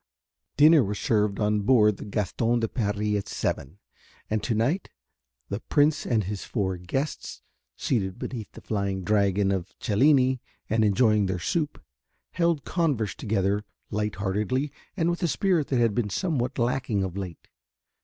Dinner 0.57 0.83
was 0.83 0.97
served 0.97 1.39
on 1.39 1.59
board 1.59 1.97
the 1.97 2.05
Gaston 2.05 2.59
de 2.59 2.67
Paris 2.67 3.13
at 3.15 3.27
seven, 3.29 3.77
and 4.31 4.41
to 4.41 4.55
night 4.55 4.89
the 5.49 5.59
Prince 5.59 6.07
and 6.07 6.23
his 6.23 6.43
four 6.43 6.75
guests, 6.77 7.43
seated 7.75 8.17
beneath 8.17 8.51
the 8.53 8.61
flying 8.61 9.03
dragon 9.03 9.51
of 9.51 9.77
Cellini 9.79 10.41
and 10.67 10.83
enjoying 10.83 11.27
their 11.27 11.37
soup, 11.37 11.79
held 12.31 12.65
converse 12.65 13.13
together 13.13 13.63
light 13.91 14.15
heartedly 14.15 14.71
and 14.97 15.11
with 15.11 15.21
a 15.21 15.27
spirit 15.27 15.67
that 15.67 15.77
had 15.77 15.93
been 15.93 16.09
somewhat 16.09 16.57
lacking 16.57 17.03
of 17.03 17.15
late. 17.15 17.47